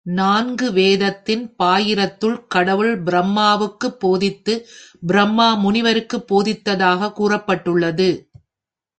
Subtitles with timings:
[0.05, 4.53] நான்கு வேதத்தின் பாயிரத்துள் கடவுள் பிரம்மாவுக்குப் போதித்து
[5.07, 8.09] பிரம்மா முனிவருக்குப் போதித்ததாகக் கூறப்பட்டுள்ளது.